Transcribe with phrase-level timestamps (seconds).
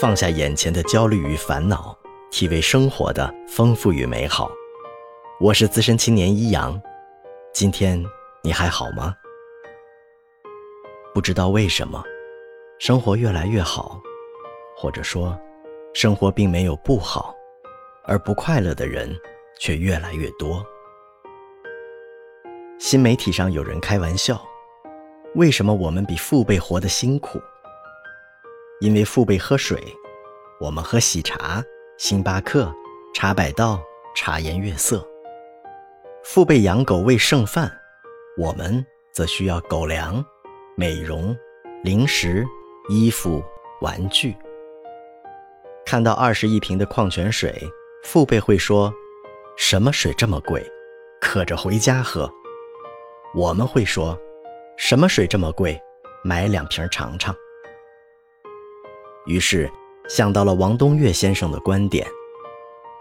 [0.00, 1.94] 放下眼前的焦虑与烦恼，
[2.30, 4.50] 体味生活的丰富与美好。
[5.38, 6.80] 我是资深青年一阳，
[7.52, 8.02] 今天
[8.42, 9.14] 你还好吗？
[11.12, 12.02] 不知道为什么，
[12.78, 14.00] 生活越来越好，
[14.74, 15.38] 或者说，
[15.92, 17.34] 生活并没有不好，
[18.04, 19.14] 而不快乐的人
[19.58, 20.64] 却越来越多。
[22.78, 24.40] 新媒体上有人开玩笑
[25.36, 27.38] ：“为什么我们比父辈活得辛苦？
[28.80, 29.78] 因为父辈喝水，
[30.58, 31.62] 我们喝喜茶、
[31.98, 32.74] 星巴克、
[33.14, 33.78] 茶百道、
[34.14, 35.06] 茶颜悦色；
[36.24, 37.70] 父辈养狗喂剩饭，
[38.38, 40.24] 我们则需要狗粮、
[40.76, 41.36] 美容、
[41.84, 42.46] 零食、
[42.88, 43.44] 衣服、
[43.82, 44.34] 玩具。
[45.84, 47.62] 看到二十一瓶的矿泉水，
[48.02, 48.90] 父辈会说
[49.58, 50.66] ：“什么水这么贵？
[51.20, 52.30] 渴着回家喝。”
[53.36, 54.18] 我们会说，
[54.78, 55.78] 什么水这么贵？
[56.24, 57.34] 买两瓶尝尝。
[59.26, 59.70] 于是
[60.08, 62.06] 想到了王东岳先生的观点：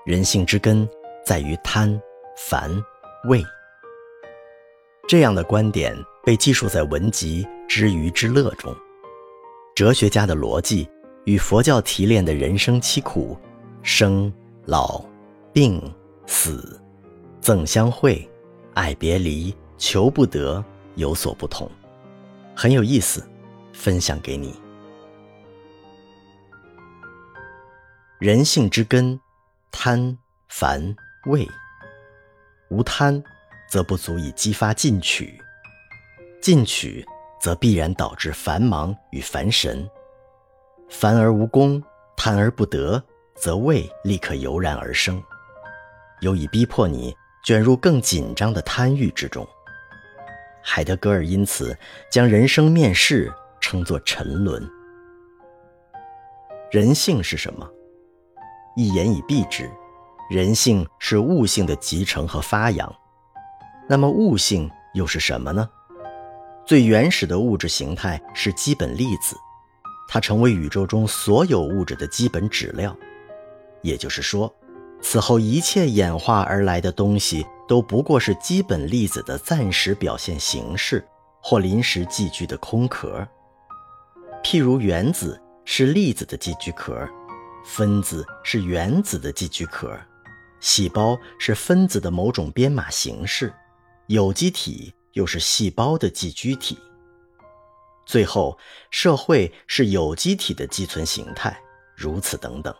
[0.05, 0.87] 人性之根
[1.25, 1.99] 在于贪、
[2.37, 2.71] 烦、
[3.29, 3.43] 畏。
[5.07, 8.75] 这样的观点被记述在文集《知鱼之乐》中。
[9.75, 10.87] 哲学家的逻辑
[11.25, 13.37] 与佛教提炼的人生七苦——
[13.81, 14.31] 生、
[14.65, 15.03] 老、
[15.53, 15.81] 病、
[16.25, 16.79] 死、
[17.41, 18.29] 憎相会、
[18.73, 19.55] 爱别离。
[19.81, 20.61] 求不得
[20.95, 21.71] 有所不同，
[22.53, 23.25] 很有意思，
[23.71, 24.53] 分享给你。
[28.19, 29.17] 人性之根，
[29.71, 30.17] 贪、
[30.49, 30.93] 烦、
[31.27, 31.47] 畏。
[32.67, 33.23] 无贪，
[33.69, 35.27] 则不足以激发进取；
[36.41, 37.05] 进取，
[37.39, 39.89] 则必然导致繁忙与烦神。
[40.89, 41.81] 烦而无功，
[42.17, 43.01] 贪而不得，
[43.35, 45.23] 则畏立刻油然而生，
[46.19, 49.47] 有以逼迫你卷入更紧张的贪欲之中。
[50.61, 51.73] 海德格尔因此
[52.11, 54.69] 将人生面试称作沉沦。
[56.69, 57.65] 人性是什么？
[58.79, 59.69] 一言以蔽之，
[60.29, 62.95] 人性是物性的集成和发扬。
[63.89, 65.69] 那么物性又是什么呢？
[66.65, 69.35] 最原始的物质形态是基本粒子，
[70.07, 72.95] 它成为宇宙中所有物质的基本质料。
[73.81, 74.49] 也就是说，
[75.01, 77.45] 此后一切演化而来的东西。
[77.67, 81.05] 都不过是基本粒子的暂时表现形式，
[81.39, 83.27] 或临时寄居的空壳。
[84.43, 87.07] 譬如原子是粒子的寄居壳，
[87.65, 89.97] 分子是原子的寄居壳，
[90.59, 93.53] 细胞是分子的某种编码形式，
[94.07, 96.77] 有机体又是细胞的寄居体。
[98.05, 98.57] 最后，
[98.89, 101.55] 社会是有机体的寄存形态，
[101.95, 102.73] 如此等等。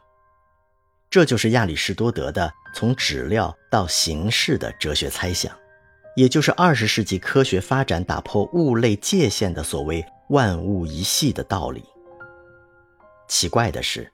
[1.10, 5.56] 这就是亚里士多德的从质料到形式的哲学猜想，
[6.16, 11.84] 也就是二十世纪科学发展打破物类界限的所谓“万物一系”的道理。
[13.28, 14.12] 奇怪的是，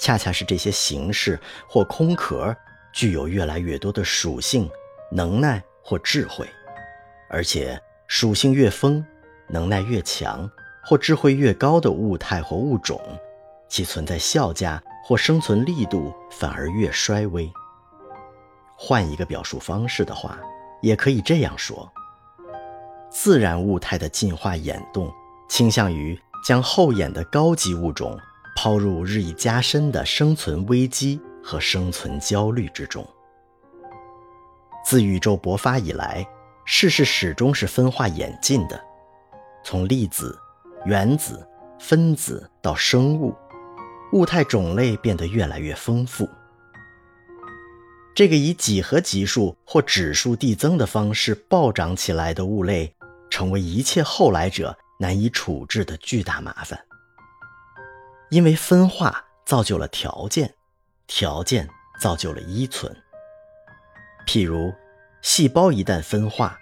[0.00, 1.38] 恰恰是这些形式
[1.68, 2.56] 或空壳
[2.92, 4.68] 具有越来越多的属性、
[5.12, 6.48] 能耐或智慧，
[7.28, 9.04] 而且属性越丰、
[9.48, 10.50] 能耐越强
[10.82, 13.00] 或智慧越高的物态或物种，
[13.68, 14.82] 其存在效价。
[15.02, 17.50] 或生存力度反而越衰微。
[18.76, 20.38] 换一个表述方式的话，
[20.82, 21.90] 也可以这样说：
[23.10, 25.12] 自然物态的进化演动，
[25.48, 28.16] 倾向于将后演的高级物种
[28.62, 33.02] 抛入日益加深的生存危机和生存焦虑之中。
[34.84, 36.28] 自宇宙勃发以来，
[36.66, 38.78] 世事始终是分化演进的，
[39.64, 40.38] 从粒子、
[40.84, 41.42] 原子、
[41.78, 43.34] 分子到生物。
[44.12, 46.28] 物态种类变得越来越丰富。
[48.14, 52.94] 这个以几何级数或指数递增的方式暴涨起来的物类，
[53.30, 56.78] 成为一切后来者难以处置的巨大麻烦。
[58.30, 60.54] 因为分化造就了条件，
[61.06, 61.68] 条件
[62.00, 62.94] 造就了依存。
[64.26, 64.72] 譬如，
[65.22, 66.58] 细胞一旦分化，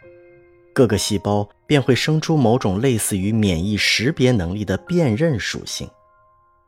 [0.74, 5.88] 各个细胞便会生出某种类似于免疫识别能力的辨认属性，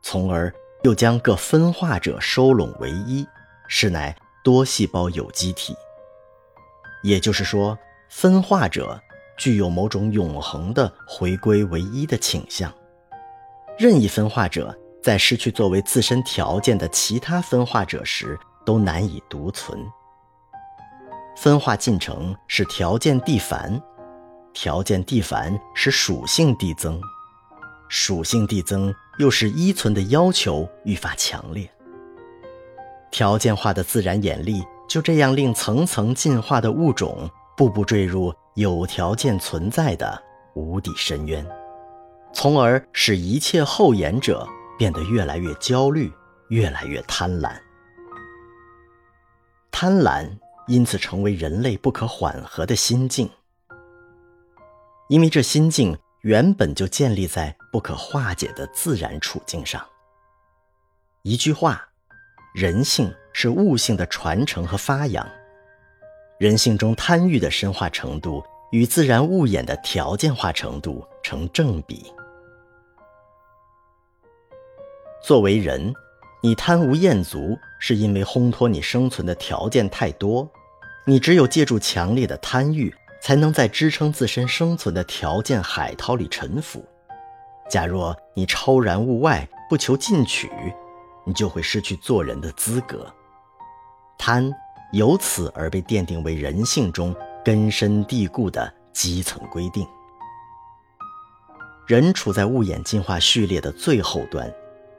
[0.01, 0.53] 从而。
[0.83, 3.23] 又将各分化者收拢为一，
[3.67, 5.75] 是乃多细胞有机体。
[7.03, 7.77] 也就是说，
[8.09, 8.99] 分化者
[9.37, 12.73] 具有某种永恒的回归为一的倾向。
[13.77, 19.79] 任意分化者在失去作为自身条件的其他分化者时，都难以独存。
[21.35, 23.81] 分化进程是条件递繁，
[24.53, 27.01] 条件递繁使属性递增，
[27.89, 28.93] 属性递增。
[29.17, 31.69] 又使依存的要求愈发强烈。
[33.11, 40.19] 条件化的自然演力就这样令层层进化的物种步步坠入有条件存在的
[40.55, 41.45] 无底深渊，
[42.33, 44.47] 从而使一切后演者
[44.81, 46.11] 变得越来越焦虑，
[46.47, 47.55] 越来越贪婪。
[49.69, 50.27] 贪婪
[50.65, 53.29] 因此成为人类不可缓和的心境，
[55.07, 59.85] 因为这心境原本就建立在不可化解的自然处境上。
[61.21, 61.87] 一句话，
[62.55, 65.23] 人性是物性的传承和发扬，
[66.39, 72.11] 人性中贪欲的深化程度与自然物演的条件化程度成正比。
[75.23, 75.93] 作为人。
[76.43, 80.49] 你贪无厌足，是因为烘托你生存的条件太多。
[81.05, 82.91] 你只有借助强烈的贪欲，
[83.21, 86.83] 才能在支撑自身生存的条件海涛里沉浮。
[87.69, 90.49] 假若你超然物外，不求进取，
[91.23, 93.05] 你就会失去做人的资格。
[94.17, 94.51] 贪
[94.93, 97.15] 由此而被奠定为人性中
[97.45, 99.87] 根深蒂固的基层规定。
[101.85, 104.51] 人处在物演进化序列的最后端，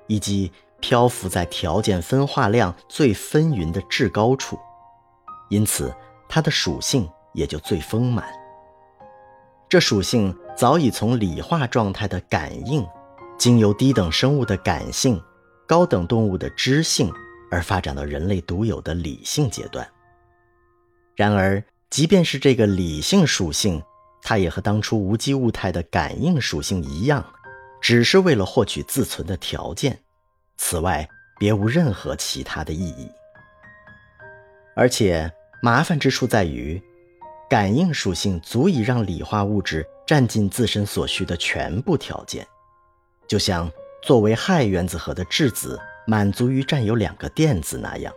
[0.07, 0.53] 以及。
[0.85, 4.59] 漂浮在条件分化量最纷纭的至高处，
[5.49, 5.95] 因此
[6.29, 8.27] 它的属性也就最丰满。
[9.69, 12.85] 这属性早已从理化状态的感应，
[13.39, 15.23] 经由低等生物的感性、
[15.69, 17.09] 高等动物的知性，
[17.49, 19.89] 而发展到人类独有的理性阶段。
[21.15, 23.81] 然而，即便是这个理性属性，
[24.21, 27.25] 它也和当初无机物态的感应属性一样，
[27.83, 29.99] 只是为了获取自存的条件。
[30.57, 31.07] 此外，
[31.39, 33.11] 别无任何其他的意义。
[34.75, 35.31] 而且，
[35.61, 36.81] 麻烦之处在于，
[37.51, 42.47] 感应属性足以让理化物质占尽自身所需的全部条件，
[43.27, 43.71] 就像
[44.03, 48.13] 作为氦原子核的质子满足于占有两个电子那样。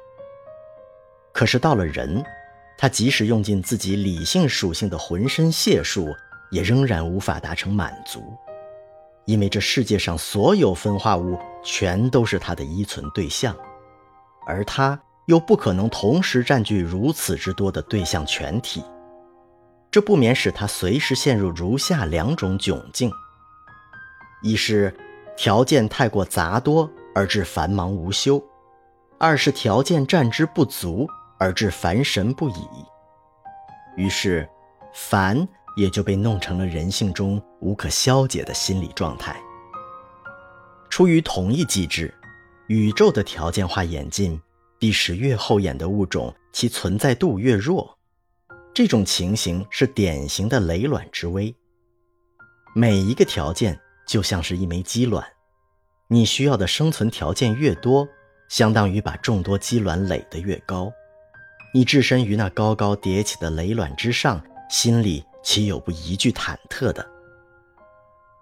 [1.34, 2.24] 可是到了人，
[2.78, 6.16] 他即使用尽自己理性属性的浑身解数，
[6.52, 8.38] 也仍然无法达成满足。
[9.26, 13.56] 因为这世界上所有分化物全都是它的依存对象，
[14.46, 18.84] 而它又不可能同时占据如此之多的对象全体，
[19.90, 23.12] 这不免使它随时陷入如下两种窘境：
[24.44, 24.96] 一是
[25.36, 28.40] 条件太过杂多而致繁忙无休；
[29.18, 31.08] 二是条件占之不足
[31.40, 32.68] 而致烦神不已。
[33.96, 34.48] 于是，
[34.94, 35.48] 烦。
[35.76, 39.36] 也就被弄成了人性中无可消解的心理状态。
[40.90, 42.14] 出于同一机制，
[42.68, 44.40] 宇宙的条件化演进
[44.80, 47.98] 必使越后演的物种其存在度越弱。
[48.74, 51.54] 这种情形是典型的雷卵之危。
[52.74, 55.26] 每一个条件就像是一枚鸡卵，
[56.08, 58.08] 你需要的生存条件越多，
[58.50, 60.92] 相当于把众多鸡卵垒得越高。
[61.74, 65.24] 你置身于那高高叠起的雷卵之上，心里。
[65.46, 67.08] 岂有不一句忐忑的？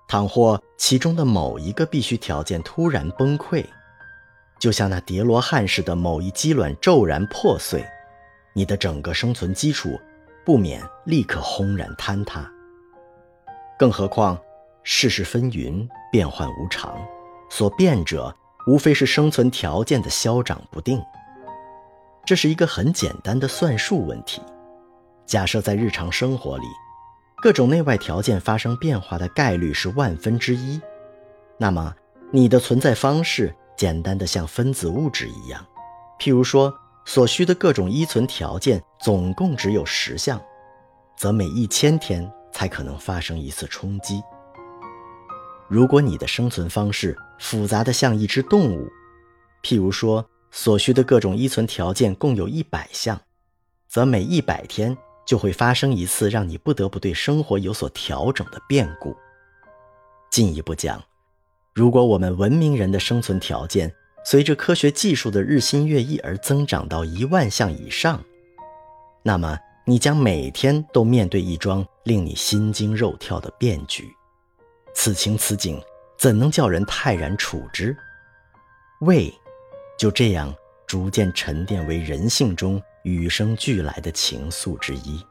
[0.08, 3.66] 倘或其中的某一个必须条件突然崩溃，
[4.58, 7.86] 就像那叠罗汉似的某一鸡卵骤然破碎，
[8.54, 10.00] 你的整个生存基础
[10.46, 12.50] 不免立刻轰然坍塌。
[13.78, 14.40] 更何况
[14.84, 16.98] 世事纷纭，变幻无常，
[17.50, 18.34] 所变者
[18.66, 21.04] 无非是生存条件的消长不定。
[22.26, 24.42] 这是一个很简单的算术问题。
[25.26, 26.64] 假设在日常生活里。
[27.44, 30.80] 各种内外条件发生变化的概率是万分之一，
[31.58, 31.94] 那么
[32.32, 35.62] 你的存在方式简单的像分子物质一样。
[36.18, 40.42] 譬如说，所需的各种依存条件总共只有十项，
[41.18, 44.24] 则每一千天才可能发生一次冲击。
[45.68, 48.90] 如果你的生存方式复杂的像一只动物，
[49.62, 53.20] 譬如说，所需的各种依存条件共有一百项，
[53.90, 54.98] 则每一百天。
[55.26, 59.16] 就会发生一次让你不得不对生活有所调整的变故。
[60.30, 61.04] 进一步讲，
[61.74, 63.94] 如果我们文明人的生存条件
[64.26, 68.24] 随着科学技术的日新月异而增长到一万项以上，
[69.22, 74.10] 那么你将每天都面对一桩令你心惊肉跳的变局。
[74.96, 75.82] 此情此景，
[76.18, 77.96] 怎能叫人泰然处之？
[79.02, 79.34] 胃，
[79.98, 80.54] 就这样
[80.88, 82.82] 逐渐沉淀为人性中。
[83.04, 85.24] 与生俱来的情愫之一。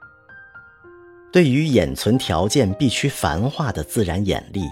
[1.32, 4.62] 对于演存条件必须繁化的自然眼力，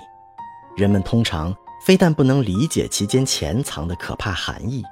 [0.77, 1.55] 人们通常
[1.85, 4.83] 非但不能理解其间潜藏的可怕含义，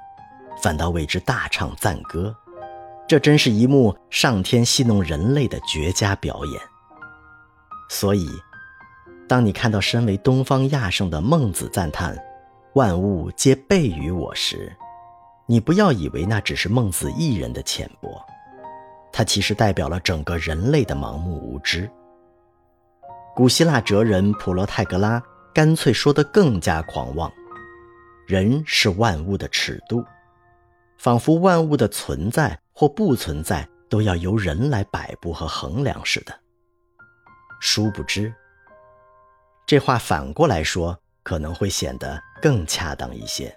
[0.61, 2.35] 反倒为之大唱赞歌。
[3.07, 6.61] 这真是一幕上天戏弄人类的绝佳表演。
[7.89, 8.27] 所以，
[9.27, 12.17] 当你看到身为东方亚圣的孟子赞叹
[12.73, 14.75] “万物皆备于我”时，
[15.51, 18.23] 你不要以为那只是孟子一人的浅薄，
[19.11, 21.89] 他其实代表了整个人类的盲目无知。
[23.35, 25.19] 古希腊哲人普罗泰戈拉
[25.51, 27.33] 干脆说得更加狂妄：
[28.27, 30.05] 人是万物的尺度，
[30.99, 36.39] 仿佛万物的存在或不存在都要由人来摆布和衡量似的。
[37.59, 38.31] 殊不知，
[39.65, 43.51] 这话反过来说可能会显得更恰当一些。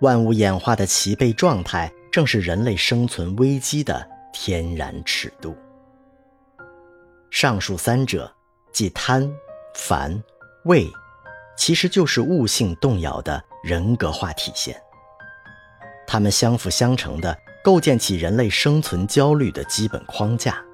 [0.00, 5.56] 万物演化的齐备状态，正是人类生存危机的天然尺度。
[7.30, 8.32] 上述三者，
[8.72, 9.30] 即贪、
[9.74, 10.22] 烦、
[10.64, 10.88] 畏。
[11.56, 14.80] 其实就是悟性动摇的人格化体现。
[16.06, 20.64] 它们相辅相成的构建起人类生存焦虑的基本框架，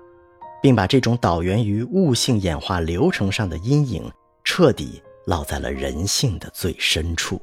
[0.62, 4.12] 并把这种导源于悟性演化流程上的阴影
[4.44, 7.40] 彻底烙在了人性的最深处。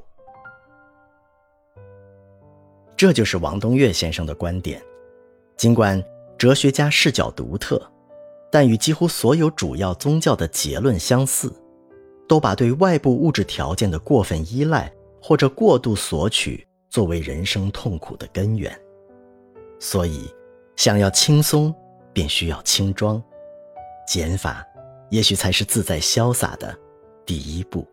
[3.02, 4.80] 这就是王东岳先生的观点。
[5.56, 6.00] 尽管
[6.38, 7.82] 哲学家视角独特，
[8.48, 11.52] 但与几乎所有主要宗教的结论相似。
[12.28, 14.88] 都把对外部物质条件的过分依赖
[15.20, 18.72] 或者过度索取作为人生痛苦的根源，
[19.80, 20.32] 所以，
[20.76, 21.74] 想要轻松，
[22.12, 23.20] 便需要轻装，
[24.06, 24.64] 减法，
[25.10, 26.72] 也许才是自在潇洒的
[27.26, 27.84] 第一步。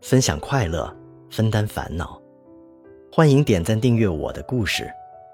[0.00, 0.90] 分享快乐，
[1.34, 2.22] 分担烦恼，
[3.10, 4.88] 欢迎点赞订阅我的故事，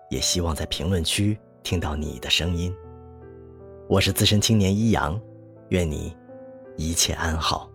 [0.09, 2.75] 也希望在评论区听到你的声音。
[3.87, 5.21] 我是资深青年一阳。
[5.69, 6.17] 愿你
[6.79, 7.70] 一切安好。